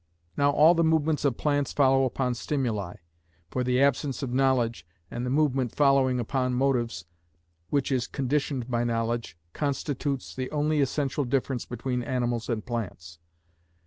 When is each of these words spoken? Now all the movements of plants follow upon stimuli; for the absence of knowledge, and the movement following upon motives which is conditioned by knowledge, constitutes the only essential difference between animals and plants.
Now 0.35 0.49
all 0.49 0.73
the 0.73 0.83
movements 0.83 1.25
of 1.25 1.37
plants 1.37 1.73
follow 1.73 2.05
upon 2.05 2.33
stimuli; 2.33 2.95
for 3.51 3.63
the 3.63 3.79
absence 3.79 4.23
of 4.23 4.33
knowledge, 4.33 4.83
and 5.11 5.23
the 5.23 5.29
movement 5.29 5.75
following 5.75 6.19
upon 6.19 6.55
motives 6.55 7.05
which 7.69 7.91
is 7.91 8.07
conditioned 8.07 8.67
by 8.67 8.83
knowledge, 8.83 9.37
constitutes 9.53 10.33
the 10.33 10.49
only 10.49 10.81
essential 10.81 11.23
difference 11.23 11.65
between 11.67 12.01
animals 12.01 12.49
and 12.49 12.65
plants. 12.65 13.19